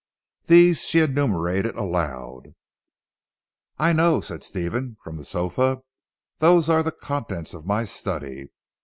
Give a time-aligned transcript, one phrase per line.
[0.45, 2.55] These she enumerated aloud.
[3.77, 5.83] "I know," said Stephen from the sofa,
[6.39, 8.49] "those are the the contents of my study.